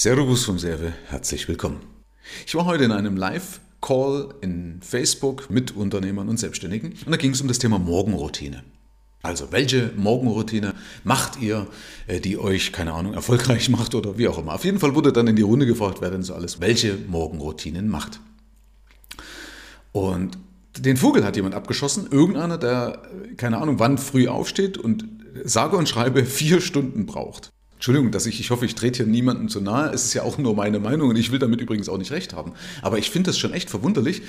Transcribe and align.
Servus 0.00 0.44
vom 0.44 0.60
Serve, 0.60 0.92
herzlich 1.08 1.48
willkommen. 1.48 1.80
Ich 2.46 2.54
war 2.54 2.66
heute 2.66 2.84
in 2.84 2.92
einem 2.92 3.16
Live-Call 3.16 4.32
in 4.42 4.78
Facebook 4.80 5.50
mit 5.50 5.74
Unternehmern 5.74 6.28
und 6.28 6.36
Selbstständigen 6.36 6.92
und 7.04 7.10
da 7.10 7.16
ging 7.16 7.32
es 7.32 7.40
um 7.40 7.48
das 7.48 7.58
Thema 7.58 7.80
Morgenroutine. 7.80 8.62
Also, 9.24 9.50
welche 9.50 9.90
Morgenroutine 9.96 10.76
macht 11.02 11.42
ihr, 11.42 11.66
äh, 12.06 12.20
die 12.20 12.38
euch, 12.38 12.70
keine 12.70 12.92
Ahnung, 12.92 13.14
erfolgreich 13.14 13.68
macht 13.70 13.96
oder 13.96 14.16
wie 14.18 14.28
auch 14.28 14.38
immer? 14.38 14.54
Auf 14.54 14.64
jeden 14.64 14.78
Fall 14.78 14.94
wurde 14.94 15.12
dann 15.12 15.26
in 15.26 15.34
die 15.34 15.42
Runde 15.42 15.66
gefragt, 15.66 15.96
wer 16.00 16.12
denn 16.12 16.22
so 16.22 16.32
alles 16.32 16.60
welche 16.60 16.96
Morgenroutinen 17.08 17.88
macht. 17.88 18.20
Und 19.90 20.38
den 20.78 20.96
Vogel 20.96 21.24
hat 21.24 21.34
jemand 21.34 21.56
abgeschossen, 21.56 22.06
irgendeiner, 22.08 22.56
der, 22.56 23.02
äh, 23.32 23.34
keine 23.34 23.58
Ahnung, 23.58 23.80
wann 23.80 23.98
früh 23.98 24.28
aufsteht 24.28 24.78
und 24.78 25.08
sage 25.42 25.76
und 25.76 25.88
schreibe 25.88 26.24
vier 26.24 26.60
Stunden 26.60 27.04
braucht. 27.04 27.50
Entschuldigung, 27.78 28.10
dass 28.10 28.26
ich, 28.26 28.40
ich 28.40 28.50
hoffe, 28.50 28.66
ich 28.66 28.74
trete 28.74 29.04
hier 29.04 29.06
niemandem 29.06 29.48
zu 29.48 29.60
nahe. 29.60 29.92
Es 29.94 30.04
ist 30.04 30.12
ja 30.12 30.24
auch 30.24 30.36
nur 30.36 30.56
meine 30.56 30.80
Meinung 30.80 31.10
und 31.10 31.16
ich 31.16 31.30
will 31.30 31.38
damit 31.38 31.60
übrigens 31.60 31.88
auch 31.88 31.96
nicht 31.96 32.10
recht 32.10 32.32
haben. 32.34 32.54
Aber 32.82 32.98
ich 32.98 33.10
finde 33.10 33.30
das 33.30 33.38
schon 33.38 33.52
echt 33.52 33.70
verwunderlich, 33.70 34.22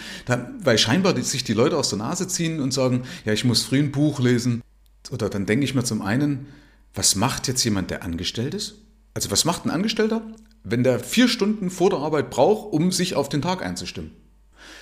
weil 0.64 0.78
scheinbar 0.78 1.20
sich 1.20 1.44
die 1.44 1.54
Leute 1.54 1.76
aus 1.76 1.90
der 1.90 1.98
Nase 1.98 2.28
ziehen 2.28 2.62
und 2.62 2.76
sagen, 2.76 3.06
ja, 3.26 3.34
ich 3.34 3.46
muss 3.46 3.64
früh 3.64 3.80
ein 3.80 3.92
Buch 3.92 4.20
lesen. 4.20 4.62
Oder 5.10 5.30
dann 5.30 5.48
denke 5.48 5.66
ich 5.66 5.74
mir 5.74 5.84
zum 5.84 6.04
einen, 6.04 6.46
was 6.94 7.16
macht 7.16 7.48
jetzt 7.48 7.64
jemand, 7.64 7.90
der 7.90 8.04
angestellt 8.04 8.54
ist? 8.54 8.76
Also 9.16 9.32
was 9.32 9.46
macht 9.46 9.66
ein 9.66 9.72
Angestellter, 9.72 10.22
wenn 10.64 10.84
der 10.84 11.00
vier 11.00 11.28
Stunden 11.28 11.72
vor 11.72 11.90
der 11.90 12.00
Arbeit 12.00 12.30
braucht, 12.30 12.72
um 12.72 12.92
sich 12.92 13.16
auf 13.16 13.30
den 13.30 13.42
Tag 13.42 13.66
einzustimmen? 13.66 14.12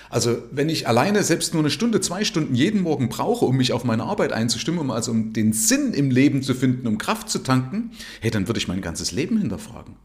Also 0.09 0.37
wenn 0.51 0.69
ich 0.69 0.87
alleine 0.87 1.23
selbst 1.23 1.53
nur 1.53 1.61
eine 1.61 1.69
Stunde, 1.69 1.99
zwei 2.01 2.23
Stunden 2.23 2.55
jeden 2.55 2.81
Morgen 2.81 3.09
brauche, 3.09 3.45
um 3.45 3.57
mich 3.57 3.73
auf 3.73 3.83
meine 3.83 4.03
Arbeit 4.03 4.31
einzustimmen, 4.31 4.79
um 4.79 4.91
also 4.91 5.11
um 5.11 5.33
den 5.33 5.53
Sinn 5.53 5.93
im 5.93 6.11
Leben 6.11 6.43
zu 6.43 6.53
finden, 6.53 6.87
um 6.87 6.97
Kraft 6.97 7.29
zu 7.29 7.39
tanken, 7.39 7.91
hey, 8.21 8.31
dann 8.31 8.47
würde 8.47 8.59
ich 8.59 8.67
mein 8.67 8.81
ganzes 8.81 9.11
Leben 9.11 9.37
hinterfragen. 9.37 9.95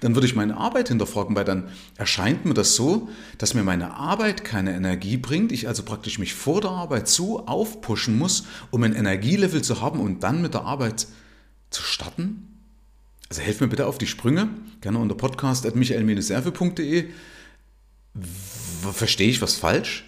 Dann 0.00 0.14
würde 0.14 0.26
ich 0.26 0.34
meine 0.34 0.56
Arbeit 0.56 0.88
hinterfragen, 0.88 1.36
weil 1.36 1.44
dann 1.44 1.68
erscheint 1.96 2.44
mir 2.44 2.54
das 2.54 2.74
so, 2.74 3.08
dass 3.38 3.54
mir 3.54 3.62
meine 3.62 3.94
Arbeit 3.94 4.44
keine 4.44 4.74
Energie 4.74 5.16
bringt, 5.16 5.52
ich 5.52 5.68
also 5.68 5.84
praktisch 5.84 6.18
mich 6.18 6.34
vor 6.34 6.60
der 6.60 6.70
Arbeit 6.70 7.08
so 7.08 7.46
aufpushen 7.46 8.18
muss, 8.18 8.44
um 8.70 8.82
ein 8.82 8.94
Energielevel 8.94 9.62
zu 9.62 9.80
haben 9.80 10.00
und 10.00 10.24
dann 10.24 10.42
mit 10.42 10.54
der 10.54 10.62
Arbeit 10.62 11.06
zu 11.70 11.82
starten. 11.82 12.48
Also 13.28 13.42
helft 13.42 13.60
mir 13.60 13.68
bitte 13.68 13.86
auf 13.86 13.98
die 13.98 14.06
Sprünge, 14.06 14.48
gerne 14.80 14.98
unter 14.98 15.14
podcast.michael-serve.de 15.14 17.06
verstehe 18.92 19.28
ich 19.28 19.42
was 19.42 19.56
falsch? 19.56 20.04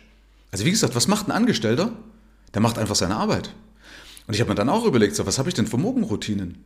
Also 0.50 0.64
wie 0.64 0.70
gesagt, 0.70 0.94
was 0.94 1.08
macht 1.08 1.28
ein 1.28 1.32
Angestellter? 1.32 1.92
Der 2.54 2.60
macht 2.60 2.78
einfach 2.78 2.94
seine 2.94 3.16
Arbeit. 3.16 3.54
Und 4.26 4.34
ich 4.34 4.40
habe 4.40 4.50
mir 4.50 4.54
dann 4.54 4.68
auch 4.68 4.84
überlegt, 4.84 5.16
so, 5.16 5.26
was 5.26 5.38
habe 5.38 5.48
ich 5.48 5.54
denn 5.54 5.66
für 5.66 5.78
Morgenroutinen? 5.78 6.64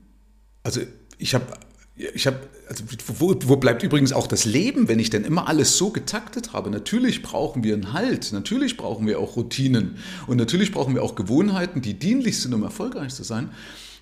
Also 0.63 0.81
ich 1.19 1.35
habe, 1.35 1.47
ich 1.97 2.27
habe, 2.27 2.39
also 2.69 2.85
wo, 3.19 3.35
wo 3.45 3.57
bleibt 3.57 3.83
übrigens 3.83 4.13
auch 4.13 4.27
das 4.27 4.45
Leben, 4.45 4.89
wenn 4.89 4.99
ich 4.99 5.11
denn 5.11 5.25
immer 5.25 5.49
alles 5.49 5.77
so 5.77 5.91
getaktet 5.91 6.53
habe? 6.53 6.71
Natürlich 6.71 7.23
brauchen 7.23 7.63
wir 7.65 7.75
einen 7.75 7.93
Halt, 7.93 8.33
natürlich 8.33 8.77
brauchen 8.77 9.07
wir 9.07 9.19
auch 9.19 9.37
Routinen 9.37 9.97
und 10.27 10.37
natürlich 10.37 10.73
brauchen 10.73 10.95
wir 10.95 11.03
auch 11.03 11.15
Gewohnheiten, 11.15 11.83
die 11.83 11.95
dienlich 11.95 12.41
sind, 12.41 12.55
um 12.55 12.63
erfolgreich 12.63 13.15
zu 13.15 13.25
sein. 13.25 13.51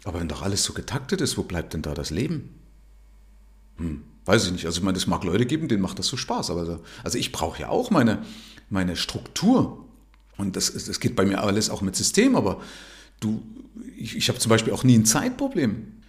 Aber 0.04 0.20
wenn 0.20 0.28
doch 0.28 0.42
alles 0.42 0.64
so 0.64 0.72
getaktet 0.72 1.20
ist, 1.20 1.36
wo 1.36 1.42
bleibt 1.42 1.74
denn 1.74 1.82
da 1.82 1.94
das 1.94 2.10
Leben? 2.10 2.54
Hm. 3.76 4.02
Weiß 4.24 4.46
ich 4.46 4.52
nicht. 4.52 4.66
Also 4.66 4.78
ich 4.78 4.84
meine, 4.84 4.98
es 4.98 5.06
mag 5.06 5.24
Leute 5.24 5.46
geben, 5.46 5.68
denen 5.68 5.82
macht 5.82 5.98
das 5.98 6.06
so 6.06 6.16
Spaß. 6.16 6.50
Aber 6.50 6.80
also 7.02 7.18
ich 7.18 7.32
brauche 7.32 7.62
ja 7.62 7.68
auch 7.68 7.90
meine, 7.90 8.22
meine 8.68 8.96
Struktur. 8.96 9.84
Und 10.36 10.56
das, 10.56 10.72
das 10.72 11.00
geht 11.00 11.16
bei 11.16 11.24
mir 11.24 11.42
alles 11.42 11.70
auch 11.70 11.82
mit 11.82 11.96
System. 11.96 12.36
Aber 12.36 12.60
du, 13.20 13.42
ich, 13.96 14.16
ich 14.16 14.28
habe 14.28 14.38
zum 14.38 14.50
Beispiel 14.50 14.72
auch 14.72 14.84
nie 14.84 14.98
ein 14.98 15.04
Zeitproblem. 15.04 16.00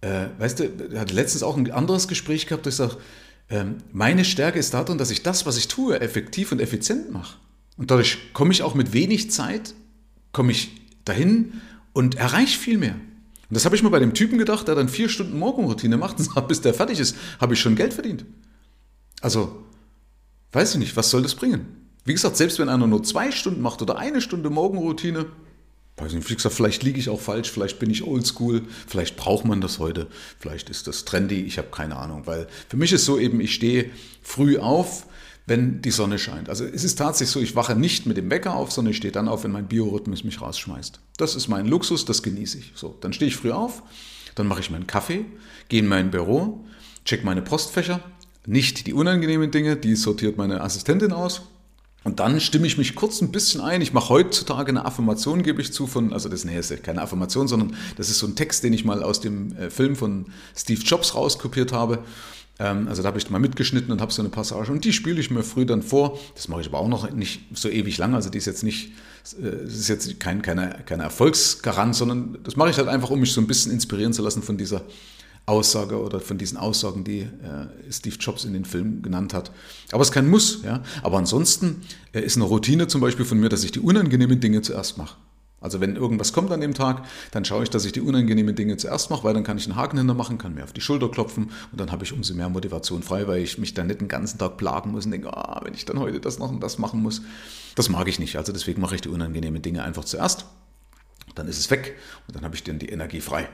Äh, 0.00 0.26
weißt 0.38 0.60
du, 0.60 0.64
ich 0.64 0.98
hatte 0.98 1.14
letztens 1.14 1.42
auch 1.42 1.56
ein 1.56 1.70
anderes 1.70 2.08
Gespräch 2.08 2.46
gehabt, 2.46 2.66
das 2.66 2.76
sagt, 2.76 2.98
äh, 3.48 3.64
meine 3.92 4.24
Stärke 4.24 4.58
ist 4.58 4.74
darin, 4.74 4.98
dass 4.98 5.10
ich 5.10 5.22
das, 5.22 5.46
was 5.46 5.56
ich 5.56 5.68
tue, 5.68 6.00
effektiv 6.00 6.52
und 6.52 6.60
effizient 6.60 7.12
mache. 7.12 7.38
Und 7.76 7.90
dadurch 7.90 8.32
komme 8.32 8.52
ich 8.52 8.62
auch 8.62 8.74
mit 8.74 8.92
wenig 8.92 9.30
Zeit, 9.30 9.74
komme 10.32 10.52
ich 10.52 10.80
dahin 11.04 11.60
und 11.92 12.16
erreiche 12.16 12.58
viel 12.58 12.78
mehr. 12.78 12.96
Und 13.48 13.54
das 13.54 13.64
habe 13.64 13.76
ich 13.76 13.82
mir 13.82 13.90
bei 13.90 13.98
dem 13.98 14.14
Typen 14.14 14.38
gedacht, 14.38 14.66
der 14.68 14.74
dann 14.74 14.88
vier 14.88 15.08
Stunden 15.08 15.38
Morgenroutine 15.38 15.96
macht 15.96 16.18
und 16.18 16.24
sagt, 16.32 16.48
bis 16.48 16.60
der 16.60 16.74
fertig 16.74 16.98
ist, 16.98 17.16
habe 17.40 17.54
ich 17.54 17.60
schon 17.60 17.76
Geld 17.76 17.94
verdient. 17.94 18.24
Also, 19.20 19.64
weiß 20.52 20.74
ich 20.74 20.78
nicht, 20.78 20.96
was 20.96 21.10
soll 21.10 21.22
das 21.22 21.34
bringen? 21.34 21.86
Wie 22.04 22.12
gesagt, 22.12 22.36
selbst 22.36 22.58
wenn 22.58 22.68
einer 22.68 22.86
nur 22.86 23.02
zwei 23.02 23.32
Stunden 23.32 23.60
macht 23.60 23.82
oder 23.82 23.98
eine 23.98 24.20
Stunde 24.20 24.50
Morgenroutine, 24.50 25.26
weiß 25.96 26.12
nicht, 26.12 26.28
wie 26.30 26.34
gesagt, 26.34 26.54
vielleicht 26.54 26.82
liege 26.82 26.98
ich 26.98 27.08
auch 27.08 27.20
falsch, 27.20 27.50
vielleicht 27.50 27.78
bin 27.78 27.90
ich 27.90 28.04
oldschool, 28.04 28.62
vielleicht 28.86 29.16
braucht 29.16 29.44
man 29.44 29.60
das 29.60 29.78
heute, 29.78 30.08
vielleicht 30.38 30.68
ist 30.68 30.86
das 30.86 31.04
trendy, 31.04 31.42
ich 31.42 31.58
habe 31.58 31.68
keine 31.70 31.96
Ahnung, 31.96 32.26
weil 32.26 32.46
für 32.68 32.76
mich 32.76 32.92
ist 32.92 33.06
so 33.06 33.18
eben, 33.18 33.40
ich 33.40 33.54
stehe 33.54 33.90
früh 34.22 34.58
auf, 34.58 35.06
wenn 35.46 35.80
die 35.80 35.92
Sonne 35.92 36.18
scheint. 36.18 36.48
Also 36.48 36.64
es 36.64 36.82
ist 36.82 36.96
tatsächlich 36.96 37.32
so, 37.32 37.40
ich 37.40 37.54
wache 37.54 37.76
nicht 37.76 38.04
mit 38.06 38.16
dem 38.16 38.30
Wecker 38.30 38.54
auf, 38.54 38.72
sondern 38.72 38.90
ich 38.90 38.96
stehe 38.96 39.12
dann 39.12 39.28
auf, 39.28 39.44
wenn 39.44 39.52
mein 39.52 39.68
Biorhythmus 39.68 40.24
mich 40.24 40.40
rausschmeißt. 40.40 41.00
Das 41.16 41.36
ist 41.36 41.48
mein 41.48 41.66
Luxus, 41.66 42.04
das 42.04 42.22
genieße 42.22 42.58
ich. 42.58 42.72
So, 42.74 42.96
dann 43.00 43.12
stehe 43.12 43.28
ich 43.28 43.36
früh 43.36 43.52
auf, 43.52 43.82
dann 44.34 44.48
mache 44.48 44.60
ich 44.60 44.70
meinen 44.70 44.88
Kaffee, 44.88 45.24
gehe 45.68 45.80
in 45.80 45.86
mein 45.86 46.10
Büro, 46.10 46.64
check 47.04 47.24
meine 47.24 47.42
Postfächer, 47.42 48.00
nicht 48.44 48.86
die 48.86 48.92
unangenehmen 48.92 49.50
Dinge, 49.50 49.76
die 49.76 49.94
sortiert 49.94 50.36
meine 50.36 50.60
Assistentin 50.60 51.12
aus. 51.12 51.42
Und 52.02 52.20
dann 52.20 52.38
stimme 52.40 52.68
ich 52.68 52.78
mich 52.78 52.94
kurz 52.94 53.20
ein 53.20 53.32
bisschen 53.32 53.60
ein. 53.60 53.80
Ich 53.80 53.92
mache 53.92 54.10
heutzutage 54.10 54.68
eine 54.68 54.84
Affirmation, 54.84 55.42
gebe 55.42 55.60
ich 55.60 55.72
zu, 55.72 55.88
von, 55.88 56.12
also 56.12 56.28
das 56.28 56.44
nee, 56.44 56.56
ist 56.56 56.84
keine 56.84 57.02
Affirmation, 57.02 57.48
sondern 57.48 57.74
das 57.96 58.10
ist 58.10 58.18
so 58.18 58.28
ein 58.28 58.36
Text, 58.36 58.62
den 58.62 58.72
ich 58.72 58.84
mal 58.84 59.02
aus 59.02 59.20
dem 59.20 59.56
äh, 59.56 59.70
Film 59.70 59.96
von 59.96 60.26
Steve 60.54 60.80
Jobs 60.82 61.16
rauskopiert 61.16 61.72
habe. 61.72 62.04
Ähm, 62.58 62.88
also 62.88 63.02
da 63.02 63.08
habe 63.08 63.18
ich 63.18 63.28
mal 63.30 63.38
mitgeschnitten 63.38 63.92
und 63.92 64.00
habe 64.00 64.12
so 64.12 64.22
eine 64.22 64.30
Passage 64.30 64.72
und 64.72 64.84
die 64.84 64.92
spiele 64.92 65.20
ich 65.20 65.30
mir 65.30 65.42
früh 65.42 65.66
dann 65.66 65.82
vor. 65.82 66.18
Das 66.34 66.48
mache 66.48 66.62
ich 66.62 66.68
aber 66.68 66.78
auch 66.78 66.88
noch 66.88 67.10
nicht 67.10 67.42
so 67.54 67.68
ewig 67.68 67.98
lang. 67.98 68.14
Also 68.14 68.30
die 68.30 68.38
ist 68.38 68.46
jetzt 68.46 68.62
nicht, 68.62 68.92
äh, 69.40 69.64
das 69.64 69.74
ist 69.74 69.88
jetzt 69.88 70.18
kein, 70.20 70.42
keine, 70.42 70.82
keine 70.86 71.02
Erfolgsgarant, 71.04 71.94
sondern 71.94 72.38
das 72.42 72.56
mache 72.56 72.70
ich 72.70 72.78
halt 72.78 72.88
einfach, 72.88 73.10
um 73.10 73.20
mich 73.20 73.32
so 73.32 73.40
ein 73.40 73.46
bisschen 73.46 73.72
inspirieren 73.72 74.12
zu 74.12 74.22
lassen 74.22 74.42
von 74.42 74.56
dieser 74.56 74.82
Aussage 75.46 76.00
oder 76.00 76.18
von 76.18 76.38
diesen 76.38 76.58
Aussagen, 76.58 77.04
die 77.04 77.20
äh, 77.20 77.90
Steve 77.90 78.16
Jobs 78.18 78.44
in 78.44 78.52
den 78.52 78.64
Film 78.64 79.02
genannt 79.02 79.32
hat. 79.32 79.52
Aber 79.92 80.02
es 80.02 80.08
ist 80.08 80.14
kein 80.14 80.28
Muss. 80.28 80.62
Ja? 80.64 80.82
Aber 81.02 81.18
ansonsten 81.18 81.82
äh, 82.12 82.20
ist 82.20 82.36
eine 82.36 82.46
Routine 82.46 82.88
zum 82.88 83.00
Beispiel 83.00 83.24
von 83.24 83.38
mir, 83.38 83.48
dass 83.48 83.62
ich 83.62 83.70
die 83.70 83.80
unangenehmen 83.80 84.40
Dinge 84.40 84.62
zuerst 84.62 84.98
mache. 84.98 85.16
Also 85.66 85.80
wenn 85.80 85.96
irgendwas 85.96 86.32
kommt 86.32 86.52
an 86.52 86.60
dem 86.60 86.74
Tag, 86.74 87.02
dann 87.32 87.44
schaue 87.44 87.64
ich, 87.64 87.70
dass 87.70 87.84
ich 87.84 87.90
die 87.90 88.00
unangenehmen 88.00 88.54
Dinge 88.54 88.76
zuerst 88.76 89.10
mache, 89.10 89.24
weil 89.24 89.34
dann 89.34 89.42
kann 89.42 89.58
ich 89.58 89.66
einen 89.66 89.74
Haken 89.74 89.98
hinter 89.98 90.14
machen, 90.14 90.38
kann 90.38 90.54
mir 90.54 90.62
auf 90.62 90.72
die 90.72 90.80
Schulter 90.80 91.08
klopfen 91.08 91.50
und 91.72 91.80
dann 91.80 91.90
habe 91.90 92.04
ich 92.04 92.12
umso 92.12 92.34
mehr 92.34 92.48
Motivation 92.48 93.02
frei, 93.02 93.26
weil 93.26 93.42
ich 93.42 93.58
mich 93.58 93.74
dann 93.74 93.88
nicht 93.88 94.00
den 94.00 94.06
ganzen 94.06 94.38
Tag 94.38 94.58
plagen 94.58 94.92
muss 94.92 95.06
und 95.06 95.10
denke, 95.10 95.36
ah, 95.36 95.60
wenn 95.64 95.74
ich 95.74 95.84
dann 95.84 95.98
heute 95.98 96.20
das 96.20 96.38
noch 96.38 96.50
und 96.50 96.60
das 96.62 96.78
machen 96.78 97.02
muss. 97.02 97.22
Das 97.74 97.88
mag 97.88 98.06
ich 98.06 98.20
nicht. 98.20 98.36
Also 98.36 98.52
deswegen 98.52 98.80
mache 98.80 98.94
ich 98.94 99.00
die 99.00 99.08
unangenehmen 99.08 99.60
Dinge 99.60 99.82
einfach 99.82 100.04
zuerst. 100.04 100.46
Dann 101.34 101.48
ist 101.48 101.58
es 101.58 101.68
weg 101.68 101.96
und 102.28 102.36
dann 102.36 102.44
habe 102.44 102.54
ich 102.54 102.62
dann 102.62 102.78
die 102.78 102.88
Energie 102.88 103.20
frei. 103.20 103.48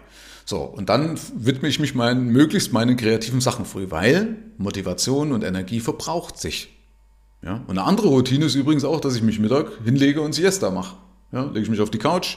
So, 0.45 0.59
und 0.59 0.91
dann 0.91 1.19
widme 1.35 1.67
ich 1.67 1.81
mich 1.81 1.95
meinen, 1.95 2.29
möglichst 2.29 2.75
meinen 2.75 2.99
kreativen 2.99 3.41
Sachen 3.41 3.65
früh, 3.65 3.87
weil 3.89 4.37
Motivation 4.59 5.33
und 5.33 5.45
Energie 5.45 5.81
verbraucht 5.81 6.39
sich. 6.39 6.77
Ja? 7.43 7.63
Und 7.67 7.79
eine 7.79 7.85
andere 7.85 8.09
Routine 8.09 8.45
ist 8.45 8.55
übrigens 8.55 8.85
auch, 8.85 9.01
dass 9.01 9.17
ich 9.17 9.23
mich 9.23 9.39
Mittag 9.39 9.69
hinlege 9.83 10.21
und 10.21 10.35
Siesta 10.35 10.71
mache. 10.71 10.97
Ja, 11.33 11.45
lege 11.45 11.61
ich 11.61 11.71
mich 11.71 11.81
auf 11.81 11.91
die 11.91 11.99
Couch. 11.99 12.37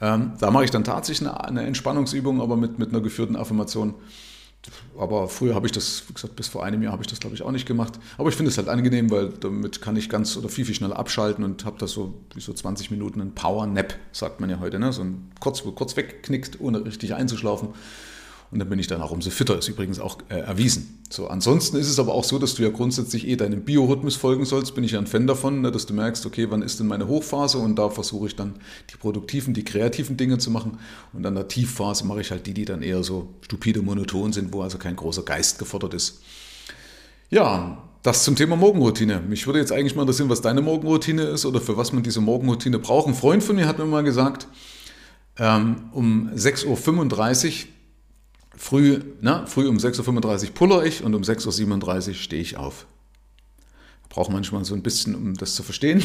Ähm, 0.00 0.32
da 0.38 0.50
mache 0.50 0.64
ich 0.64 0.70
dann 0.70 0.84
tatsächlich 0.84 1.28
eine, 1.28 1.44
eine, 1.44 1.66
Entspannungsübung, 1.66 2.40
aber 2.40 2.56
mit, 2.56 2.78
mit 2.78 2.90
einer 2.90 3.00
geführten 3.00 3.36
Affirmation. 3.36 3.94
Aber 4.98 5.28
früher 5.28 5.54
habe 5.54 5.66
ich 5.66 5.72
das, 5.72 6.04
wie 6.08 6.14
gesagt, 6.14 6.36
bis 6.36 6.48
vor 6.48 6.64
einem 6.64 6.82
Jahr 6.82 6.92
habe 6.92 7.02
ich 7.02 7.08
das, 7.08 7.20
glaube 7.20 7.34
ich, 7.34 7.42
auch 7.42 7.50
nicht 7.50 7.66
gemacht. 7.66 7.94
Aber 8.16 8.28
ich 8.28 8.34
finde 8.34 8.50
es 8.50 8.58
halt 8.58 8.68
angenehm, 8.68 9.10
weil 9.10 9.28
damit 9.28 9.80
kann 9.80 9.96
ich 9.96 10.08
ganz 10.08 10.36
oder 10.36 10.48
viel, 10.48 10.64
viel 10.64 10.74
schneller 10.74 10.98
abschalten 10.98 11.44
und 11.44 11.64
habe 11.64 11.78
das 11.78 11.92
so 11.92 12.14
wie 12.34 12.40
so 12.40 12.52
20 12.52 12.90
Minuten 12.90 13.20
ein 13.20 13.34
Power-Nap, 13.34 13.94
sagt 14.12 14.40
man 14.40 14.50
ja 14.50 14.58
heute, 14.60 14.78
ne? 14.78 14.92
so 14.92 15.02
ein 15.02 15.30
kurz, 15.40 15.62
kurz 15.62 15.96
wegknickt, 15.96 16.60
ohne 16.60 16.84
richtig 16.84 17.14
einzuschlafen. 17.14 17.70
Und 18.50 18.60
dann 18.60 18.68
bin 18.70 18.78
ich 18.78 18.86
dann 18.86 19.02
auch 19.02 19.10
umso 19.10 19.28
fitter, 19.30 19.58
ist 19.58 19.68
übrigens 19.68 20.00
auch 20.00 20.18
äh, 20.30 20.38
erwiesen. 20.38 21.02
So, 21.10 21.28
ansonsten 21.28 21.76
ist 21.76 21.88
es 21.88 21.98
aber 21.98 22.14
auch 22.14 22.24
so, 22.24 22.38
dass 22.38 22.54
du 22.54 22.62
ja 22.62 22.70
grundsätzlich 22.70 23.28
eh 23.28 23.36
deinem 23.36 23.62
Biorhythmus 23.62 24.16
folgen 24.16 24.46
sollst, 24.46 24.74
bin 24.74 24.84
ich 24.84 24.92
ja 24.92 24.98
ein 24.98 25.06
Fan 25.06 25.26
davon, 25.26 25.60
ne, 25.60 25.70
dass 25.70 25.84
du 25.84 25.92
merkst, 25.92 26.24
okay, 26.24 26.46
wann 26.50 26.62
ist 26.62 26.80
denn 26.80 26.86
meine 26.86 27.08
Hochphase 27.08 27.58
und 27.58 27.76
da 27.76 27.90
versuche 27.90 28.26
ich 28.26 28.36
dann 28.36 28.54
die 28.90 28.96
produktiven, 28.96 29.52
die 29.52 29.64
kreativen 29.64 30.16
Dinge 30.16 30.38
zu 30.38 30.50
machen 30.50 30.78
und 31.12 31.26
an 31.26 31.34
der 31.34 31.48
Tiefphase 31.48 32.06
mache 32.06 32.22
ich 32.22 32.30
halt 32.30 32.46
die, 32.46 32.54
die 32.54 32.64
dann 32.64 32.82
eher 32.82 33.02
so 33.02 33.28
stupide 33.42 33.82
monoton 33.82 34.32
sind, 34.32 34.52
wo 34.52 34.62
also 34.62 34.78
kein 34.78 34.96
großer 34.96 35.22
Geist 35.22 35.58
gefordert 35.58 35.92
ist. 35.92 36.22
Ja, 37.30 37.82
das 38.02 38.24
zum 38.24 38.36
Thema 38.36 38.56
Morgenroutine. 38.56 39.20
Mich 39.20 39.46
würde 39.46 39.58
jetzt 39.58 39.72
eigentlich 39.72 39.94
mal 39.94 40.02
interessieren, 40.02 40.30
was 40.30 40.40
deine 40.40 40.62
Morgenroutine 40.62 41.22
ist 41.24 41.44
oder 41.44 41.60
für 41.60 41.76
was 41.76 41.92
man 41.92 42.02
diese 42.02 42.22
Morgenroutine 42.22 42.78
braucht. 42.78 43.08
Ein 43.08 43.14
Freund 43.14 43.42
von 43.42 43.56
mir 43.56 43.66
hat 43.66 43.78
mir 43.78 43.84
mal 43.84 44.04
gesagt, 44.04 44.46
ähm, 45.38 45.90
um 45.92 46.30
6.35 46.34 46.66
Uhr 46.66 47.68
Früh, 48.58 49.00
na, 49.20 49.46
früh 49.46 49.68
um 49.68 49.76
6.35 49.76 50.46
Uhr 50.48 50.54
puller 50.54 50.84
ich 50.84 51.04
und 51.04 51.14
um 51.14 51.22
6.37 51.22 52.08
Uhr 52.08 52.14
stehe 52.14 52.42
ich 52.42 52.56
auf. 52.56 52.86
Braucht 54.08 54.32
manchmal 54.32 54.64
so 54.64 54.74
ein 54.74 54.82
bisschen, 54.82 55.14
um 55.14 55.34
das 55.34 55.54
zu 55.54 55.62
verstehen. 55.62 56.02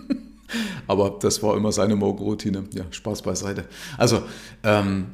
Aber 0.88 1.18
das 1.20 1.42
war 1.44 1.56
immer 1.56 1.70
seine 1.70 1.94
Morgenroutine. 1.94 2.64
Ja, 2.74 2.84
Spaß 2.90 3.22
beiseite. 3.22 3.66
Also, 3.96 4.22
ähm, 4.64 5.06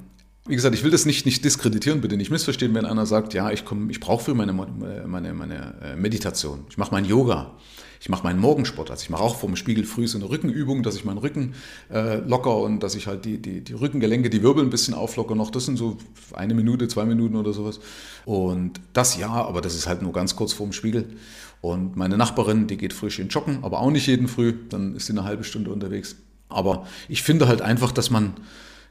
wie 0.47 0.55
gesagt, 0.55 0.75
ich 0.75 0.83
will 0.83 0.91
das 0.91 1.05
nicht, 1.05 1.27
nicht 1.27 1.45
diskreditieren, 1.45 2.01
bitte 2.01 2.17
nicht 2.17 2.31
missverstehen, 2.31 2.73
wenn 2.75 2.87
einer 2.87 3.05
sagt, 3.05 3.35
ja, 3.35 3.51
ich, 3.51 3.65
ich 3.91 4.01
brauche 4.01 4.25
für 4.25 4.35
meine, 4.35 4.55
meine, 4.55 5.35
meine 5.35 5.75
äh, 5.83 5.97
Meditation, 5.97 6.65
ich 6.71 6.79
mache 6.79 6.93
mein 6.93 7.05
Yoga, 7.05 7.55
ich 8.01 8.09
mache 8.09 8.23
meinen 8.23 8.41
Morgensport, 8.41 8.91
also 8.91 9.03
ich 9.03 9.11
mache 9.11 9.23
auch 9.23 9.37
vorm 9.37 9.57
Spiegel 9.57 9.85
früh 9.85 10.07
so 10.07 10.19
eine 10.19 10.29
Rückenübung, 10.29 10.83
dass 10.83 10.97
ich 10.97 11.05
meinen 11.05 11.19
Rücken 11.19 11.55
äh, 11.93 12.17
locker 12.17 12.57
und 12.59 12.83
dass 12.83 12.95
ich 12.95 13.07
halt 13.07 13.25
die, 13.25 13.39
die, 13.41 13.63
die 13.63 13.73
Rückengelenke, 13.73 14.31
die 14.31 14.43
Wirbel 14.43 14.65
ein 14.65 14.71
bisschen 14.71 14.95
auflocker 14.95 15.35
noch. 15.35 15.51
Das 15.51 15.65
sind 15.65 15.77
so 15.77 15.99
eine 16.33 16.55
Minute, 16.55 16.89
zwei 16.89 17.05
Minuten 17.05 17.37
oder 17.37 17.53
sowas. 17.53 17.81
Und 18.25 18.81
das 18.93 19.17
ja, 19.17 19.31
aber 19.31 19.61
das 19.61 19.75
ist 19.75 19.87
halt 19.87 20.03
nur 20.03 20.13
ganz 20.13 20.37
kurz 20.37 20.53
vorm 20.53 20.73
Spiegel. 20.73 21.17
Und 21.61 21.97
meine 21.97 22.17
Nachbarin, 22.17 22.67
die 22.67 22.77
geht 22.77 22.93
frisch 22.93 23.19
in 23.19 23.29
Joggen, 23.29 23.65
aber 23.65 23.81
auch 23.81 23.91
nicht 23.91 24.07
jeden 24.07 24.29
Früh, 24.29 24.55
dann 24.69 24.95
ist 24.95 25.07
sie 25.07 25.13
eine 25.13 25.25
halbe 25.25 25.45
Stunde 25.45 25.71
unterwegs. 25.71 26.17
Aber 26.49 26.87
ich 27.09 27.23
finde 27.23 27.49
halt 27.49 27.63
einfach, 27.63 27.93
dass 27.93 28.11
man 28.11 28.35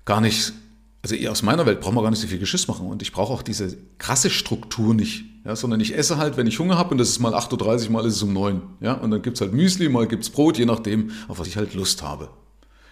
gar 0.03 0.21
nicht 0.21 0.53
also 1.11 1.29
aus 1.29 1.43
meiner 1.43 1.67
Welt 1.67 1.81
braucht 1.81 1.93
man 1.93 2.03
gar 2.03 2.09
nicht 2.09 2.19
so 2.19 2.27
viel 2.27 2.39
Geschiss 2.39 2.67
machen 2.67 2.87
und 2.87 3.03
ich 3.03 3.11
brauche 3.11 3.31
auch 3.31 3.43
diese 3.43 3.77
krasse 3.99 4.31
Struktur 4.31 4.95
nicht, 4.95 5.25
ja, 5.45 5.55
sondern 5.55 5.79
ich 5.79 5.95
esse 5.95 6.17
halt, 6.17 6.35
wenn 6.35 6.47
ich 6.47 6.57
Hunger 6.57 6.79
habe 6.79 6.91
und 6.91 6.97
das 6.97 7.09
ist 7.09 7.19
mal 7.19 7.35
8.30 7.35 7.85
Uhr, 7.85 7.91
mal 7.91 8.05
ist 8.05 8.15
es 8.15 8.23
um 8.23 8.33
9 8.33 8.61
ja, 8.79 8.93
und 8.93 9.11
dann 9.11 9.21
gibt 9.21 9.37
es 9.37 9.41
halt 9.41 9.53
Müsli, 9.53 9.87
mal 9.87 10.07
gibt 10.07 10.23
es 10.23 10.31
Brot, 10.31 10.57
je 10.57 10.65
nachdem, 10.65 11.11
auf 11.27 11.37
was 11.37 11.47
ich 11.47 11.57
halt 11.57 11.75
Lust 11.75 12.01
habe. 12.01 12.29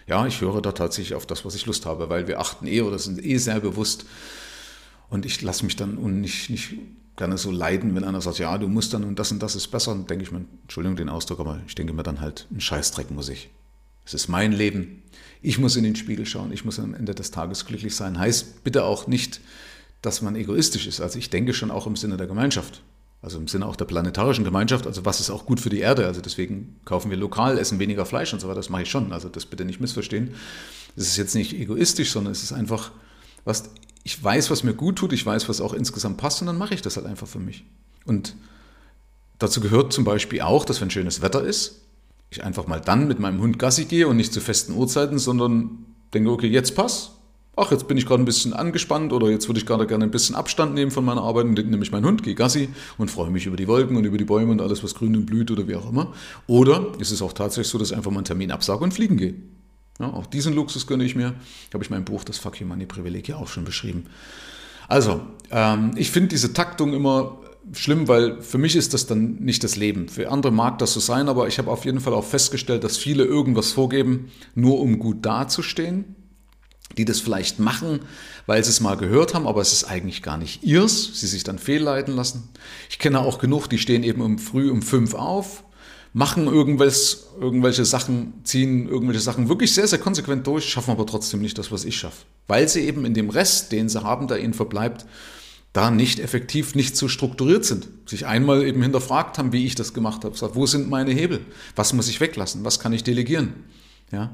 Ja, 0.06 0.26
ich 0.26 0.40
höre 0.40 0.62
da 0.62 0.70
tatsächlich 0.70 1.14
auf 1.14 1.26
das, 1.26 1.44
was 1.44 1.56
ich 1.56 1.66
Lust 1.66 1.86
habe, 1.86 2.08
weil 2.08 2.28
wir 2.28 2.38
achten 2.38 2.68
eh 2.68 2.82
oder 2.82 3.00
sind 3.00 3.24
eh 3.24 3.36
sehr 3.38 3.58
bewusst 3.58 4.06
und 5.10 5.26
ich 5.26 5.42
lasse 5.42 5.64
mich 5.64 5.74
dann 5.74 5.96
und 5.96 6.20
nicht, 6.20 6.50
nicht 6.50 6.74
gerne 7.16 7.36
so 7.36 7.50
leiden, 7.50 7.96
wenn 7.96 8.04
einer 8.04 8.20
sagt, 8.20 8.38
ja, 8.38 8.56
du 8.58 8.68
musst 8.68 8.94
dann 8.94 9.02
und 9.02 9.18
das 9.18 9.32
und 9.32 9.42
das 9.42 9.56
ist 9.56 9.68
besser, 9.68 9.92
dann 9.92 10.06
denke 10.06 10.22
ich 10.22 10.30
mir, 10.30 10.44
Entschuldigung 10.62 10.96
den 10.96 11.08
Ausdruck, 11.08 11.40
aber 11.40 11.60
ich 11.66 11.74
denke 11.74 11.92
mir 11.92 12.04
dann 12.04 12.20
halt, 12.20 12.46
ein 12.52 12.60
Scheißdreck 12.60 13.10
muss 13.10 13.28
ich. 13.28 13.50
Es 14.04 14.14
ist 14.14 14.28
mein 14.28 14.52
Leben. 14.52 15.02
Ich 15.42 15.58
muss 15.58 15.76
in 15.76 15.84
den 15.84 15.96
Spiegel 15.96 16.26
schauen. 16.26 16.52
Ich 16.52 16.64
muss 16.64 16.78
am 16.78 16.94
Ende 16.94 17.14
des 17.14 17.30
Tages 17.30 17.66
glücklich 17.66 17.94
sein. 17.94 18.18
Heißt 18.18 18.64
bitte 18.64 18.84
auch 18.84 19.06
nicht, 19.06 19.40
dass 20.02 20.22
man 20.22 20.36
egoistisch 20.36 20.86
ist. 20.86 21.00
Also 21.00 21.18
ich 21.18 21.30
denke 21.30 21.54
schon 21.54 21.70
auch 21.70 21.86
im 21.86 21.96
Sinne 21.96 22.16
der 22.16 22.26
Gemeinschaft. 22.26 22.82
Also 23.22 23.38
im 23.38 23.48
Sinne 23.48 23.66
auch 23.66 23.76
der 23.76 23.86
planetarischen 23.86 24.44
Gemeinschaft. 24.44 24.86
Also 24.86 25.04
was 25.04 25.20
ist 25.20 25.30
auch 25.30 25.46
gut 25.46 25.60
für 25.60 25.70
die 25.70 25.80
Erde. 25.80 26.06
Also 26.06 26.20
deswegen 26.20 26.76
kaufen 26.84 27.10
wir 27.10 27.16
lokal, 27.16 27.58
essen 27.58 27.78
weniger 27.78 28.04
Fleisch 28.04 28.32
und 28.32 28.40
so 28.40 28.48
weiter. 28.48 28.56
Das 28.56 28.68
mache 28.68 28.82
ich 28.82 28.90
schon. 28.90 29.12
Also 29.12 29.28
das 29.28 29.46
bitte 29.46 29.64
nicht 29.64 29.80
missverstehen. 29.80 30.34
Das 30.96 31.06
ist 31.06 31.16
jetzt 31.16 31.34
nicht 31.34 31.54
egoistisch, 31.54 32.12
sondern 32.12 32.32
es 32.32 32.42
ist 32.42 32.52
einfach, 32.52 32.92
was 33.44 33.70
ich 34.02 34.22
weiß, 34.22 34.50
was 34.50 34.62
mir 34.62 34.74
gut 34.74 34.96
tut. 34.96 35.12
Ich 35.14 35.24
weiß, 35.24 35.48
was 35.48 35.60
auch 35.62 35.72
insgesamt 35.72 36.18
passt 36.18 36.42
und 36.42 36.46
dann 36.46 36.58
mache 36.58 36.74
ich 36.74 36.82
das 36.82 36.96
halt 36.96 37.06
einfach 37.06 37.26
für 37.26 37.38
mich. 37.38 37.64
Und 38.04 38.36
dazu 39.38 39.60
gehört 39.60 39.92
zum 39.92 40.04
Beispiel 40.04 40.42
auch, 40.42 40.64
dass 40.64 40.80
wenn 40.80 40.90
schönes 40.90 41.22
Wetter 41.22 41.42
ist, 41.42 41.80
ich 42.30 42.42
einfach 42.42 42.66
mal 42.66 42.80
dann 42.80 43.06
mit 43.06 43.20
meinem 43.20 43.40
Hund 43.40 43.58
Gassi 43.58 43.84
gehe 43.84 44.08
und 44.08 44.16
nicht 44.16 44.32
zu 44.32 44.40
festen 44.40 44.74
Uhrzeiten, 44.74 45.18
sondern 45.18 45.86
denke, 46.12 46.30
okay, 46.30 46.48
jetzt 46.48 46.74
pass. 46.74 47.12
Ach, 47.56 47.70
jetzt 47.70 47.86
bin 47.86 47.96
ich 47.96 48.06
gerade 48.06 48.20
ein 48.20 48.24
bisschen 48.24 48.52
angespannt 48.52 49.12
oder 49.12 49.30
jetzt 49.30 49.48
würde 49.48 49.60
ich 49.60 49.66
gerade 49.66 49.86
gerne 49.86 50.04
ein 50.04 50.10
bisschen 50.10 50.34
Abstand 50.34 50.74
nehmen 50.74 50.90
von 50.90 51.04
meiner 51.04 51.22
Arbeit 51.22 51.44
und 51.44 51.54
nehme 51.54 51.84
ich 51.84 51.92
meinen 51.92 52.04
Hund, 52.04 52.24
gehe 52.24 52.34
Gassi 52.34 52.68
und 52.98 53.12
freue 53.12 53.30
mich 53.30 53.46
über 53.46 53.56
die 53.56 53.68
Wolken 53.68 53.96
und 53.96 54.04
über 54.04 54.18
die 54.18 54.24
Bäume 54.24 54.50
und 54.50 54.60
alles, 54.60 54.82
was 54.82 54.94
grün 54.94 55.14
und 55.14 55.26
blüht 55.26 55.52
oder 55.52 55.68
wie 55.68 55.76
auch 55.76 55.88
immer. 55.88 56.12
Oder 56.48 56.88
ist 56.98 57.12
es 57.12 57.22
auch 57.22 57.32
tatsächlich 57.32 57.68
so, 57.68 57.78
dass 57.78 57.92
ich 57.92 57.96
einfach 57.96 58.10
mal 58.10 58.18
einen 58.18 58.24
Termin 58.24 58.50
absage 58.50 58.82
und 58.82 58.92
fliegen 58.92 59.16
gehe. 59.16 59.34
Ja, 60.00 60.12
auch 60.12 60.26
diesen 60.26 60.54
Luxus 60.54 60.88
gönne 60.88 61.04
ich 61.04 61.14
mir. 61.14 61.34
Habe 61.72 61.84
ich 61.84 61.90
mein 61.90 62.04
Buch 62.04 62.24
Das 62.24 62.38
Fuck 62.38 62.60
You 62.60 62.66
Money 62.66 62.86
Privileg 62.86 63.28
ja 63.28 63.36
auch 63.36 63.46
schon 63.46 63.64
beschrieben. 63.64 64.06
Also, 64.88 65.20
ähm, 65.52 65.92
ich 65.96 66.10
finde 66.10 66.30
diese 66.30 66.52
Taktung 66.52 66.92
immer 66.92 67.38
schlimm, 67.72 68.08
weil 68.08 68.40
für 68.42 68.58
mich 68.58 68.76
ist 68.76 68.94
das 68.94 69.06
dann 69.06 69.36
nicht 69.36 69.64
das 69.64 69.76
Leben. 69.76 70.08
Für 70.08 70.30
andere 70.30 70.52
mag 70.52 70.78
das 70.78 70.92
so 70.92 71.00
sein, 71.00 71.28
aber 71.28 71.48
ich 71.48 71.58
habe 71.58 71.70
auf 71.70 71.84
jeden 71.84 72.00
Fall 72.00 72.14
auch 72.14 72.24
festgestellt, 72.24 72.84
dass 72.84 72.96
viele 72.96 73.24
irgendwas 73.24 73.72
vorgeben, 73.72 74.30
nur 74.54 74.80
um 74.80 74.98
gut 74.98 75.24
dazustehen. 75.24 76.16
Die 76.98 77.04
das 77.04 77.18
vielleicht 77.18 77.58
machen, 77.58 78.00
weil 78.46 78.62
sie 78.62 78.70
es 78.70 78.80
mal 78.80 78.96
gehört 78.96 79.34
haben, 79.34 79.48
aber 79.48 79.60
es 79.60 79.72
ist 79.72 79.84
eigentlich 79.84 80.22
gar 80.22 80.36
nicht 80.36 80.62
ihrs, 80.62 81.18
sie 81.18 81.26
sich 81.26 81.42
dann 81.42 81.58
fehlleiten 81.58 82.14
lassen. 82.14 82.50
Ich 82.88 82.98
kenne 83.00 83.20
auch 83.20 83.38
genug, 83.38 83.66
die 83.68 83.78
stehen 83.78 84.04
eben 84.04 84.20
um 84.20 84.38
früh 84.38 84.70
um 84.70 84.80
fünf 84.80 85.14
auf, 85.14 85.64
machen 86.12 86.46
irgendwas, 86.46 87.30
irgendwelche 87.40 87.84
Sachen, 87.84 88.34
ziehen 88.44 88.86
irgendwelche 88.86 89.22
Sachen 89.22 89.48
wirklich 89.48 89.74
sehr, 89.74 89.88
sehr 89.88 89.98
konsequent 89.98 90.46
durch, 90.46 90.66
schaffen 90.68 90.92
aber 90.92 91.06
trotzdem 91.06 91.40
nicht 91.40 91.58
das, 91.58 91.72
was 91.72 91.84
ich 91.84 91.96
schaffe. 91.96 92.26
Weil 92.46 92.68
sie 92.68 92.82
eben 92.82 93.04
in 93.04 93.14
dem 93.14 93.30
Rest, 93.30 93.72
den 93.72 93.88
sie 93.88 94.02
haben, 94.02 94.28
der 94.28 94.38
ihnen 94.38 94.54
verbleibt, 94.54 95.04
da 95.74 95.90
nicht 95.90 96.20
effektiv, 96.20 96.74
nicht 96.74 96.96
so 96.96 97.08
strukturiert 97.08 97.64
sind. 97.64 97.88
Sich 98.06 98.26
einmal 98.26 98.64
eben 98.64 98.80
hinterfragt 98.80 99.38
haben, 99.38 99.52
wie 99.52 99.66
ich 99.66 99.74
das 99.74 99.92
gemacht 99.92 100.24
habe. 100.24 100.32
Gesagt, 100.32 100.54
wo 100.54 100.66
sind 100.66 100.88
meine 100.88 101.12
Hebel? 101.12 101.40
Was 101.74 101.92
muss 101.92 102.08
ich 102.08 102.20
weglassen? 102.20 102.64
Was 102.64 102.78
kann 102.78 102.92
ich 102.92 103.02
delegieren? 103.02 103.52
Ja. 104.12 104.30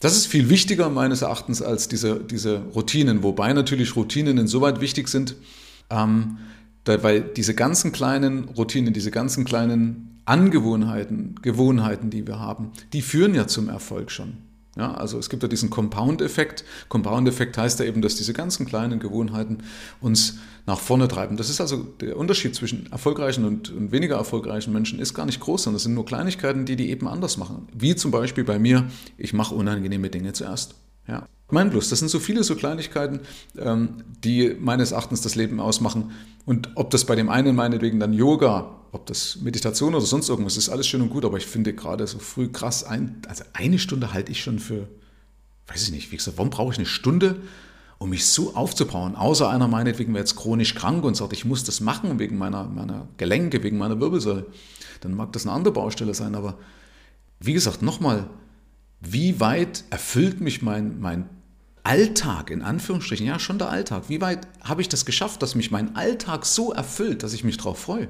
Das 0.00 0.14
ist 0.14 0.26
viel 0.26 0.50
wichtiger 0.50 0.90
meines 0.90 1.22
Erachtens 1.22 1.62
als 1.62 1.88
diese, 1.88 2.20
diese 2.20 2.58
Routinen, 2.74 3.22
wobei 3.22 3.52
natürlich 3.54 3.96
Routinen 3.96 4.36
insoweit 4.36 4.80
wichtig 4.80 5.08
sind, 5.08 5.34
ähm, 5.90 6.36
da, 6.84 7.02
weil 7.02 7.22
diese 7.22 7.54
ganzen 7.54 7.90
kleinen 7.90 8.44
Routinen, 8.44 8.92
diese 8.92 9.10
ganzen 9.10 9.46
kleinen 9.46 10.20
Angewohnheiten, 10.26 11.36
Gewohnheiten, 11.40 12.10
die 12.10 12.26
wir 12.26 12.38
haben, 12.38 12.72
die 12.92 13.00
führen 13.00 13.34
ja 13.34 13.46
zum 13.46 13.70
Erfolg 13.70 14.10
schon. 14.10 14.34
Ja, 14.76 14.94
also 14.94 15.18
es 15.18 15.28
gibt 15.28 15.42
ja 15.42 15.48
diesen 15.48 15.70
Compound-Effekt. 15.70 16.64
Compound-Effekt 16.88 17.58
heißt 17.58 17.80
ja 17.80 17.86
eben, 17.86 18.00
dass 18.00 18.16
diese 18.16 18.32
ganzen 18.32 18.66
kleinen 18.66 19.00
Gewohnheiten 19.00 19.64
uns 20.00 20.38
nach 20.66 20.78
vorne 20.78 21.08
treiben. 21.08 21.36
Das 21.36 21.50
ist 21.50 21.60
also 21.60 21.78
der 22.00 22.16
Unterschied 22.16 22.54
zwischen 22.54 22.92
erfolgreichen 22.92 23.44
und, 23.44 23.70
und 23.70 23.90
weniger 23.90 24.16
erfolgreichen 24.16 24.72
Menschen 24.72 25.00
ist 25.00 25.14
gar 25.14 25.26
nicht 25.26 25.40
groß, 25.40 25.64
sondern 25.64 25.76
es 25.76 25.82
sind 25.82 25.94
nur 25.94 26.04
Kleinigkeiten, 26.04 26.64
die 26.64 26.76
die 26.76 26.90
eben 26.90 27.08
anders 27.08 27.38
machen. 27.38 27.66
Wie 27.72 27.96
zum 27.96 28.10
Beispiel 28.10 28.44
bei 28.44 28.58
mir, 28.58 28.88
ich 29.16 29.32
mache 29.32 29.54
unangenehme 29.54 30.10
Dinge 30.10 30.32
zuerst. 30.32 30.74
Ja. 31.08 31.26
Mein 31.50 31.70
Plus, 31.70 31.88
das 31.88 32.00
sind 32.00 32.10
so 32.10 32.20
viele 32.20 32.44
so 32.44 32.54
Kleinigkeiten, 32.54 33.20
ähm, 33.56 34.04
die 34.22 34.54
meines 34.60 34.92
Erachtens 34.92 35.22
das 35.22 35.34
Leben 35.34 35.58
ausmachen. 35.58 36.12
Und 36.44 36.70
ob 36.74 36.90
das 36.90 37.06
bei 37.06 37.16
dem 37.16 37.30
einen 37.30 37.56
meinetwegen 37.56 37.98
dann 37.98 38.12
Yoga, 38.12 38.77
ob 38.92 39.06
das 39.06 39.36
Meditation 39.36 39.94
oder 39.94 40.04
sonst 40.04 40.28
irgendwas 40.28 40.56
ist, 40.56 40.68
alles 40.68 40.86
schön 40.86 41.02
und 41.02 41.10
gut, 41.10 41.24
aber 41.24 41.36
ich 41.36 41.46
finde 41.46 41.74
gerade 41.74 42.06
so 42.06 42.18
früh 42.18 42.48
krass, 42.48 42.84
ein, 42.84 43.20
also 43.28 43.44
eine 43.52 43.78
Stunde 43.78 44.12
halte 44.12 44.32
ich 44.32 44.42
schon 44.42 44.58
für, 44.58 44.88
weiß 45.66 45.84
ich 45.84 45.90
nicht, 45.90 46.12
wie 46.12 46.16
gesagt, 46.16 46.38
warum 46.38 46.50
brauche 46.50 46.72
ich 46.72 46.78
eine 46.78 46.86
Stunde, 46.86 47.36
um 47.98 48.10
mich 48.10 48.26
so 48.26 48.54
aufzubauen? 48.54 49.14
Außer 49.14 49.48
einer 49.48 49.68
meinetwegen 49.68 50.14
wäre 50.14 50.22
jetzt 50.22 50.36
chronisch 50.36 50.74
krank 50.74 51.04
und 51.04 51.16
sagt, 51.16 51.32
ich 51.32 51.44
muss 51.44 51.64
das 51.64 51.80
machen 51.80 52.18
wegen 52.18 52.38
meiner, 52.38 52.64
meiner 52.64 53.08
Gelenke, 53.16 53.62
wegen 53.62 53.78
meiner 53.78 54.00
Wirbelsäule. 54.00 54.46
Dann 55.00 55.14
mag 55.14 55.32
das 55.32 55.46
eine 55.46 55.54
andere 55.54 55.74
Baustelle 55.74 56.14
sein, 56.14 56.34
aber 56.34 56.58
wie 57.40 57.52
gesagt, 57.52 57.82
nochmal, 57.82 58.28
wie 59.00 59.38
weit 59.38 59.84
erfüllt 59.90 60.40
mich 60.40 60.62
mein, 60.62 60.98
mein 60.98 61.28
Alltag, 61.84 62.50
in 62.50 62.62
Anführungsstrichen, 62.62 63.26
ja, 63.26 63.38
schon 63.38 63.58
der 63.58 63.70
Alltag. 63.70 64.04
Wie 64.08 64.20
weit 64.20 64.46
habe 64.62 64.80
ich 64.80 64.88
das 64.88 65.04
geschafft, 65.04 65.42
dass 65.42 65.54
mich 65.54 65.70
mein 65.70 65.94
Alltag 65.96 66.46
so 66.46 66.72
erfüllt, 66.72 67.22
dass 67.22 67.32
ich 67.32 67.44
mich 67.44 67.56
darauf 67.56 67.78
freue? 67.78 68.08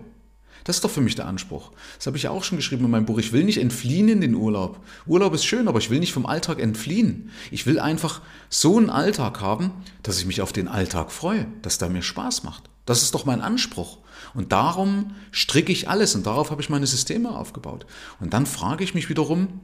Das 0.64 0.76
ist 0.76 0.84
doch 0.84 0.90
für 0.90 1.00
mich 1.00 1.14
der 1.14 1.26
Anspruch. 1.26 1.72
Das 1.96 2.06
habe 2.06 2.16
ich 2.16 2.24
ja 2.24 2.30
auch 2.30 2.44
schon 2.44 2.58
geschrieben 2.58 2.84
in 2.84 2.90
meinem 2.90 3.06
Buch. 3.06 3.18
Ich 3.18 3.32
will 3.32 3.44
nicht 3.44 3.58
entfliehen 3.58 4.08
in 4.08 4.20
den 4.20 4.34
Urlaub. 4.34 4.84
Urlaub 5.06 5.34
ist 5.34 5.44
schön, 5.44 5.68
aber 5.68 5.78
ich 5.78 5.90
will 5.90 6.00
nicht 6.00 6.12
vom 6.12 6.26
Alltag 6.26 6.60
entfliehen. 6.60 7.30
Ich 7.50 7.66
will 7.66 7.80
einfach 7.80 8.20
so 8.48 8.76
einen 8.76 8.90
Alltag 8.90 9.40
haben, 9.40 9.70
dass 10.02 10.18
ich 10.18 10.26
mich 10.26 10.42
auf 10.42 10.52
den 10.52 10.68
Alltag 10.68 11.10
freue, 11.12 11.46
dass 11.62 11.78
der 11.78 11.88
mir 11.88 12.02
Spaß 12.02 12.42
macht. 12.44 12.64
Das 12.84 13.02
ist 13.02 13.14
doch 13.14 13.24
mein 13.24 13.40
Anspruch. 13.40 13.98
Und 14.34 14.52
darum 14.52 15.14
stricke 15.30 15.72
ich 15.72 15.88
alles 15.88 16.14
und 16.14 16.26
darauf 16.26 16.50
habe 16.50 16.62
ich 16.62 16.70
meine 16.70 16.86
Systeme 16.86 17.30
aufgebaut. 17.30 17.86
Und 18.20 18.32
dann 18.32 18.46
frage 18.46 18.84
ich 18.84 18.94
mich 18.94 19.08
wiederum, 19.08 19.60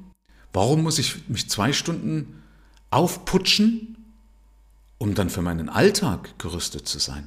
warum 0.52 0.82
muss 0.82 0.98
ich 0.98 1.28
mich 1.28 1.48
zwei 1.50 1.72
Stunden 1.72 2.42
aufputschen, 2.90 3.96
um 4.98 5.14
dann 5.14 5.30
für 5.30 5.42
meinen 5.42 5.68
Alltag 5.68 6.38
gerüstet 6.38 6.86
zu 6.88 6.98
sein. 6.98 7.26